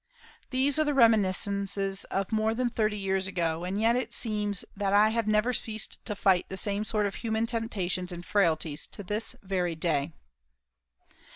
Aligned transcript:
These 0.49 0.79
are 0.79 0.93
reminiscences 0.95 2.05
of 2.05 2.31
more 2.31 2.55
than 2.55 2.71
thirty 2.71 2.97
years 2.97 3.27
ago, 3.27 3.63
and 3.65 3.79
yet 3.79 3.95
it 3.95 4.15
seems 4.15 4.65
that 4.75 4.93
I 4.93 5.09
have 5.09 5.27
never 5.27 5.53
ceased 5.53 6.03
to 6.05 6.15
fight 6.15 6.49
the 6.49 6.57
same 6.57 6.83
sort 6.83 7.05
of 7.05 7.13
human 7.13 7.45
temptations 7.45 8.11
and 8.11 8.25
frailties 8.25 8.87
to 8.87 9.03
this 9.03 9.35
very 9.43 9.75
day. 9.75 10.13